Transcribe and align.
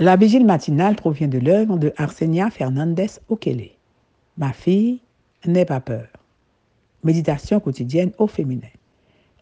La 0.00 0.16
vigile 0.16 0.44
matinale 0.44 0.96
provient 0.96 1.28
de 1.28 1.38
l'œuvre 1.38 1.78
de 1.78 1.92
Arsenia 1.96 2.50
Fernandez 2.50 3.20
Okele. 3.28 3.70
Ma 4.36 4.52
fille, 4.52 4.98
n'aie 5.46 5.64
pas 5.64 5.78
peur. 5.78 6.08
Méditation 7.04 7.60
quotidienne 7.60 8.10
au 8.18 8.26
féminin. 8.26 8.66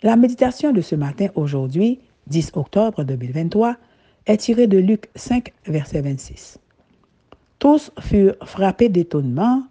La 0.02 0.14
méditation 0.14 0.72
de 0.72 0.82
ce 0.82 0.94
matin, 0.94 1.28
aujourd'hui, 1.36 2.00
10 2.26 2.50
octobre 2.52 3.02
2023, 3.02 3.76
est 4.26 4.36
tirée 4.36 4.66
de 4.66 4.76
Luc 4.76 5.08
5, 5.14 5.54
verset 5.68 6.02
26. 6.02 6.58
Tous 7.58 7.90
furent 8.00 8.36
frappés 8.44 8.90
d'étonnement. 8.90 9.62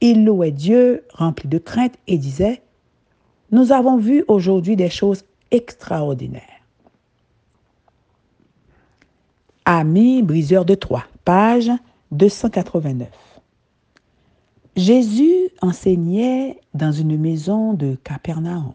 Ils 0.00 0.24
louaient 0.24 0.52
Dieu, 0.52 1.04
remplis 1.12 1.48
de 1.48 1.58
crainte, 1.58 1.96
et 2.06 2.16
disaient, 2.16 2.62
Nous 3.50 3.72
avons 3.72 3.98
vu 3.98 4.24
aujourd'hui 4.26 4.74
des 4.74 4.88
choses 4.88 5.24
extraordinaires. 5.50 6.57
Ami 9.70 10.22
briseur 10.22 10.64
de 10.64 10.74
Troie, 10.74 11.04
page 11.26 11.70
289. 12.12 13.06
Jésus 14.76 15.50
enseignait 15.60 16.58
dans 16.72 16.90
une 16.90 17.18
maison 17.18 17.74
de 17.74 17.94
Capernaum. 18.02 18.72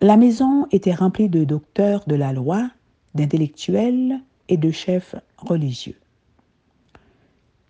La 0.00 0.16
maison 0.16 0.66
était 0.72 0.92
remplie 0.92 1.28
de 1.28 1.44
docteurs 1.44 2.02
de 2.08 2.16
la 2.16 2.32
loi, 2.32 2.68
d'intellectuels 3.14 4.20
et 4.48 4.56
de 4.56 4.72
chefs 4.72 5.14
religieux. 5.36 6.00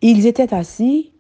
Ils 0.01 0.27
étaient 0.27 0.55
assis 0.55 1.13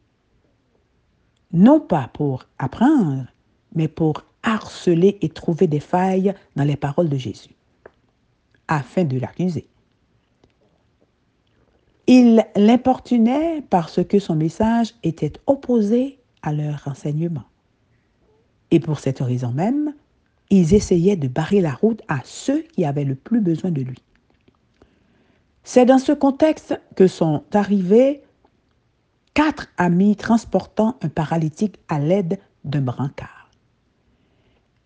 non 1.52 1.80
pas 1.80 2.08
pour 2.14 2.46
apprendre, 2.58 3.26
mais 3.74 3.88
pour 3.88 4.22
harceler 4.42 5.18
et 5.20 5.28
trouver 5.28 5.66
des 5.66 5.80
failles 5.80 6.32
dans 6.56 6.64
les 6.64 6.76
paroles 6.76 7.10
de 7.10 7.18
Jésus, 7.18 7.54
afin 8.68 9.04
de 9.04 9.18
l'accuser. 9.18 9.68
Ils 12.06 12.44
l'importunaient 12.54 13.62
parce 13.70 14.04
que 14.04 14.18
son 14.18 14.36
message 14.36 14.94
était 15.02 15.32
opposé 15.46 16.18
à 16.42 16.52
leur 16.52 16.84
renseignement. 16.84 17.44
Et 18.70 18.80
pour 18.80 18.98
cette 18.98 19.20
raison 19.20 19.52
même, 19.52 19.94
ils 20.50 20.74
essayaient 20.74 21.16
de 21.16 21.28
barrer 21.28 21.60
la 21.60 21.72
route 21.72 22.02
à 22.08 22.20
ceux 22.24 22.62
qui 22.62 22.84
avaient 22.84 23.04
le 23.04 23.14
plus 23.14 23.40
besoin 23.40 23.70
de 23.70 23.80
lui. 23.80 23.98
C'est 25.62 25.86
dans 25.86 25.98
ce 25.98 26.12
contexte 26.12 26.78
que 26.94 27.06
sont 27.06 27.42
arrivés 27.54 28.22
quatre 29.32 29.68
amis 29.78 30.14
transportant 30.14 30.98
un 31.02 31.08
paralytique 31.08 31.78
à 31.88 31.98
l'aide 31.98 32.38
d'un 32.64 32.82
brancard. 32.82 33.50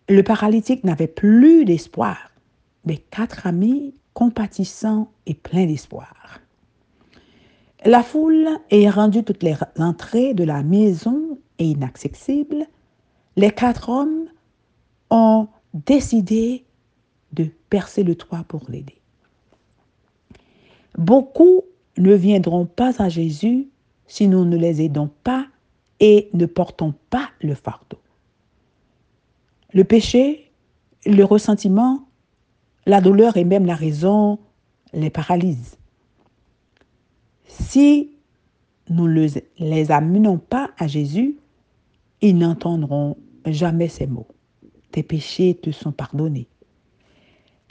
Le 0.07 0.23
paralytique 0.23 0.83
n'avait 0.85 1.07
plus 1.07 1.65
d'espoir, 1.65 2.31
mais 2.85 2.97
quatre 2.97 3.45
amis 3.45 3.93
compatissants 4.13 5.11
et 5.25 5.33
pleins 5.33 5.65
d'espoir. 5.65 6.39
La 7.85 8.03
foule 8.03 8.49
ayant 8.71 8.91
rendu 8.91 9.23
toutes 9.23 9.43
les 9.43 9.55
entrées 9.77 10.33
de 10.33 10.43
la 10.43 10.63
maison 10.63 11.37
inaccessibles, 11.59 12.65
les 13.37 13.51
quatre 13.51 13.87
hommes 13.87 14.25
ont 15.09 15.47
décidé 15.73 16.65
de 17.31 17.47
percer 17.69 18.03
le 18.03 18.15
toit 18.15 18.43
pour 18.47 18.63
l'aider. 18.69 18.99
Beaucoup 20.97 21.61
ne 21.97 22.13
viendront 22.13 22.65
pas 22.65 23.01
à 23.01 23.07
Jésus 23.07 23.69
si 24.07 24.27
nous 24.27 24.43
ne 24.43 24.57
les 24.57 24.81
aidons 24.81 25.09
pas 25.23 25.45
et 26.01 26.29
ne 26.33 26.45
portons 26.45 26.93
pas 27.09 27.29
le 27.41 27.55
fardeau. 27.55 27.99
Le 29.71 29.85
péché, 29.85 30.51
le 31.05 31.23
ressentiment, 31.23 32.07
la 32.85 32.99
douleur 32.99 33.37
et 33.37 33.45
même 33.45 33.65
la 33.65 33.75
raison 33.75 34.39
les 34.91 35.09
paralysent. 35.09 35.78
Si 37.49 38.11
nous 38.89 39.07
ne 39.07 39.27
les 39.57 39.91
amenons 39.91 40.37
pas 40.37 40.69
à 40.77 40.87
Jésus, 40.87 41.37
ils 42.21 42.37
n'entendront 42.37 43.17
jamais 43.45 43.87
ces 43.87 44.07
mots. 44.07 44.27
Tes 44.91 45.03
péchés 45.03 45.55
te 45.55 45.71
sont 45.71 45.91
pardonnés. 45.91 46.47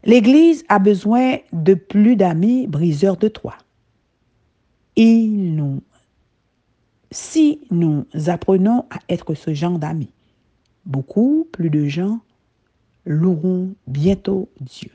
L'Église 0.04 0.64
a 0.68 0.78
besoin 0.78 1.38
de 1.52 1.74
plus 1.74 2.16
d'amis 2.16 2.66
briseurs 2.66 3.16
de 3.16 3.28
toi. 3.28 3.56
nous, 4.96 5.80
si 7.10 7.60
nous 7.70 8.04
apprenons 8.26 8.84
à 8.90 8.98
être 9.08 9.34
ce 9.34 9.54
genre 9.54 9.78
d'amis, 9.78 10.12
beaucoup 10.86 11.48
plus 11.52 11.70
de 11.70 11.86
gens 11.86 12.20
loueront 13.04 13.74
bientôt 13.86 14.48
Dieu. 14.60 14.90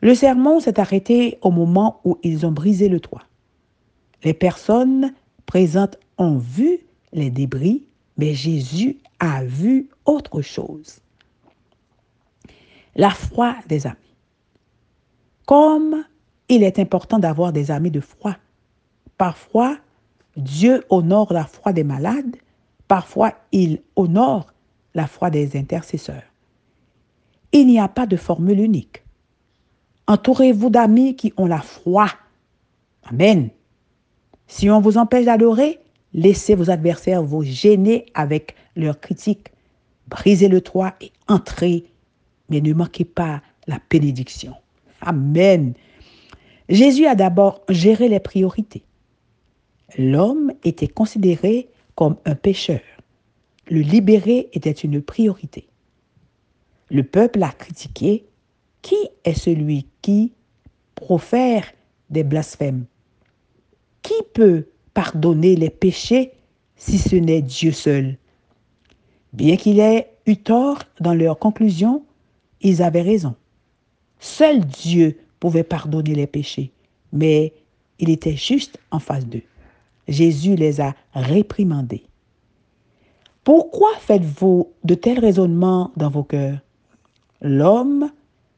Le 0.00 0.14
sermon 0.14 0.60
s'est 0.60 0.78
arrêté 0.78 1.38
au 1.40 1.50
moment 1.50 2.00
où 2.04 2.18
ils 2.22 2.44
ont 2.46 2.52
brisé 2.52 2.88
le 2.88 3.00
toit. 3.00 3.22
Les 4.24 4.34
personnes 4.34 5.14
présentes 5.46 5.98
ont 6.18 6.38
vu 6.38 6.80
les 7.12 7.30
débris, 7.30 7.86
mais 8.16 8.34
Jésus 8.34 8.98
a 9.18 9.44
vu 9.44 9.88
autre 10.04 10.42
chose. 10.42 11.00
La 12.94 13.10
foi 13.10 13.56
des 13.68 13.86
amis. 13.86 13.96
Comme 15.44 16.04
il 16.48 16.62
est 16.62 16.78
important 16.78 17.18
d'avoir 17.18 17.52
des 17.52 17.70
amis 17.70 17.90
de 17.90 18.00
foi. 18.00 18.36
Parfois, 19.18 19.78
Dieu 20.36 20.84
honore 20.90 21.32
la 21.32 21.44
foi 21.44 21.72
des 21.72 21.84
malades, 21.84 22.36
parfois 22.88 23.34
il 23.52 23.82
honore 23.96 24.52
la 24.94 25.06
foi 25.06 25.30
des 25.30 25.56
intercesseurs. 25.56 26.22
Il 27.52 27.66
n'y 27.66 27.80
a 27.80 27.88
pas 27.88 28.06
de 28.06 28.16
formule 28.16 28.60
unique. 28.60 29.02
Entourez-vous 30.06 30.70
d'amis 30.70 31.16
qui 31.16 31.32
ont 31.36 31.46
la 31.46 31.60
foi. 31.60 32.08
Amen. 33.04 33.50
Si 34.46 34.70
on 34.70 34.80
vous 34.80 34.98
empêche 34.98 35.24
d'adorer, 35.26 35.80
laissez 36.12 36.54
vos 36.54 36.70
adversaires 36.70 37.22
vous 37.22 37.42
gêner 37.42 38.06
avec 38.14 38.54
leurs 38.76 39.00
critiques. 39.00 39.48
Brisez 40.08 40.48
le 40.48 40.60
toit 40.60 40.94
et 41.00 41.10
entrez, 41.28 41.84
mais 42.48 42.60
ne 42.60 42.72
manquez 42.72 43.04
pas 43.04 43.42
la 43.66 43.80
bénédiction. 43.90 44.54
Amen. 45.00 45.74
Jésus 46.68 47.06
a 47.06 47.14
d'abord 47.14 47.62
géré 47.68 48.08
les 48.08 48.20
priorités. 48.20 48.84
L'homme 49.98 50.52
était 50.64 50.88
considéré 50.88 51.68
comme 51.94 52.16
un 52.24 52.34
pécheur. 52.34 52.80
Le 53.68 53.80
libérer 53.80 54.48
était 54.52 54.70
une 54.70 55.02
priorité. 55.02 55.66
Le 56.90 57.02
peuple 57.02 57.42
a 57.42 57.50
critiqué 57.50 58.26
qui 58.82 58.96
est 59.24 59.34
celui 59.34 59.86
qui 60.02 60.32
profère 60.94 61.64
des 62.10 62.22
blasphèmes? 62.22 62.84
Pardonner 64.94 65.56
les 65.56 65.70
péchés 65.70 66.32
si 66.76 66.98
ce 66.98 67.16
n'est 67.16 67.42
Dieu 67.42 67.72
seul 67.72 68.16
Bien 69.32 69.56
qu'il 69.56 69.80
ait 69.80 70.08
eu 70.26 70.36
tort 70.36 70.78
dans 71.00 71.14
leur 71.14 71.38
conclusion, 71.38 72.04
ils 72.62 72.82
avaient 72.82 73.02
raison. 73.02 73.34
Seul 74.18 74.60
Dieu 74.60 75.18
pouvait 75.40 75.62
pardonner 75.62 76.14
les 76.14 76.26
péchés, 76.26 76.72
mais 77.12 77.52
il 77.98 78.08
était 78.08 78.36
juste 78.36 78.78
en 78.90 78.98
face 78.98 79.26
d'eux. 79.26 79.42
Jésus 80.08 80.56
les 80.56 80.80
a 80.80 80.94
réprimandés. 81.12 82.04
Pourquoi 83.44 83.90
faites-vous 84.00 84.70
de 84.84 84.94
tels 84.94 85.18
raisonnements 85.18 85.92
dans 85.96 86.10
vos 86.10 86.24
cœurs? 86.24 86.58
L'homme 87.42 88.10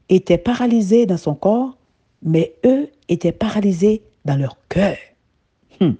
était 0.07 0.37
paralysé 0.37 1.05
dans 1.05 1.17
son 1.17 1.35
corps, 1.35 1.77
mais 2.23 2.55
eux 2.65 2.89
étaient 3.09 3.33
paralysés 3.33 4.01
dans 4.25 4.37
leur 4.37 4.57
cœur. 4.69 4.97
Hmm. 5.79 5.93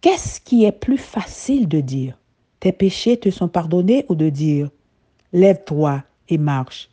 Qu'est-ce 0.00 0.40
qui 0.40 0.64
est 0.64 0.72
plus 0.72 0.98
facile 0.98 1.68
de 1.68 1.80
dire? 1.80 2.18
Tes 2.60 2.72
péchés 2.72 3.16
te 3.16 3.30
sont 3.30 3.48
pardonnés 3.48 4.04
ou 4.08 4.14
de 4.14 4.28
dire 4.28 4.70
Lève-toi 5.32 6.02
et 6.28 6.38
marche? 6.38 6.90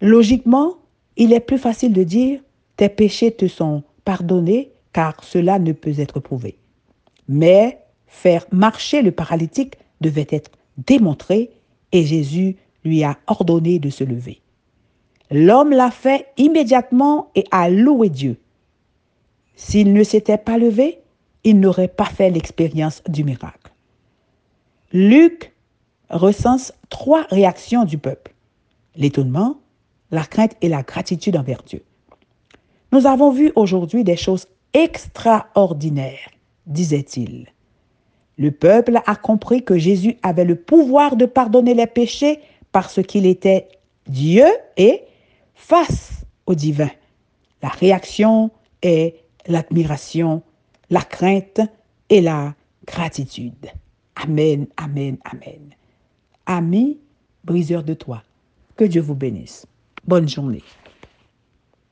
Logiquement, 0.00 0.76
il 1.16 1.32
est 1.32 1.40
plus 1.40 1.58
facile 1.58 1.92
de 1.92 2.02
dire 2.02 2.40
Tes 2.76 2.88
péchés 2.88 3.32
te 3.32 3.46
sont 3.46 3.82
pardonnés 4.04 4.72
car 4.92 5.22
cela 5.22 5.58
ne 5.58 5.72
peut 5.72 5.98
être 5.98 6.20
prouvé. 6.20 6.56
Mais 7.28 7.80
faire 8.06 8.46
marcher 8.50 9.02
le 9.02 9.12
paralytique 9.12 9.76
devait 10.00 10.26
être 10.30 10.50
démontré 10.78 11.50
et 11.92 12.04
Jésus 12.04 12.56
lui 12.84 13.04
a 13.04 13.18
ordonné 13.26 13.78
de 13.78 13.90
se 13.90 14.04
lever. 14.04 14.40
L'homme 15.30 15.70
l'a 15.70 15.90
fait 15.90 16.26
immédiatement 16.36 17.30
et 17.34 17.44
a 17.50 17.70
loué 17.70 18.08
Dieu. 18.08 18.36
S'il 19.60 19.92
ne 19.92 20.02
s'était 20.02 20.38
pas 20.38 20.56
levé, 20.56 21.00
il 21.44 21.60
n'aurait 21.60 21.86
pas 21.86 22.06
fait 22.06 22.30
l'expérience 22.30 23.02
du 23.06 23.24
miracle. 23.24 23.70
Luc 24.90 25.52
recense 26.08 26.72
trois 26.88 27.24
réactions 27.24 27.84
du 27.84 27.98
peuple. 27.98 28.32
L'étonnement, 28.96 29.60
la 30.10 30.24
crainte 30.24 30.56
et 30.62 30.70
la 30.70 30.82
gratitude 30.82 31.36
envers 31.36 31.62
Dieu. 31.62 31.84
Nous 32.90 33.06
avons 33.06 33.30
vu 33.30 33.52
aujourd'hui 33.54 34.02
des 34.02 34.16
choses 34.16 34.46
extraordinaires, 34.72 36.30
disait-il. 36.66 37.46
Le 38.38 38.52
peuple 38.52 38.98
a 39.04 39.14
compris 39.14 39.62
que 39.62 39.76
Jésus 39.76 40.16
avait 40.22 40.46
le 40.46 40.56
pouvoir 40.56 41.16
de 41.16 41.26
pardonner 41.26 41.74
les 41.74 41.86
péchés 41.86 42.40
parce 42.72 43.02
qu'il 43.02 43.26
était 43.26 43.68
Dieu 44.08 44.46
et 44.78 45.02
face 45.54 46.24
au 46.46 46.54
divin. 46.54 46.90
La 47.62 47.68
réaction 47.68 48.50
est 48.80 49.16
l'admiration, 49.46 50.42
la 50.90 51.02
crainte 51.02 51.60
et 52.08 52.20
la 52.20 52.54
gratitude. 52.86 53.66
Amen, 54.16 54.66
amen, 54.76 55.18
amen. 55.24 55.74
Amis, 56.46 56.98
briseurs 57.44 57.84
de 57.84 57.94
toi, 57.94 58.22
que 58.76 58.84
Dieu 58.84 59.00
vous 59.00 59.14
bénisse. 59.14 59.66
Bonne 60.06 60.28
journée. 60.28 60.62